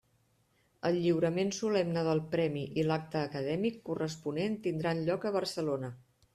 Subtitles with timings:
[0.89, 5.97] El lliurament solemne del Premi i l'acte acadèmic corresponent tindran lloc a Barcelona.